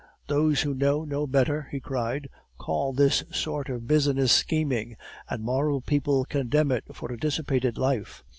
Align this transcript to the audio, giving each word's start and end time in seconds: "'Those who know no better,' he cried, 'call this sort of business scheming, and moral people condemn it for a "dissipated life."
"'Those 0.25 0.63
who 0.63 0.73
know 0.73 1.05
no 1.05 1.27
better,' 1.27 1.67
he 1.69 1.79
cried, 1.79 2.27
'call 2.57 2.91
this 2.91 3.23
sort 3.31 3.69
of 3.69 3.85
business 3.85 4.31
scheming, 4.31 4.95
and 5.29 5.43
moral 5.43 5.79
people 5.79 6.25
condemn 6.25 6.71
it 6.71 6.83
for 6.91 7.11
a 7.11 7.19
"dissipated 7.19 7.77
life." 7.77 8.23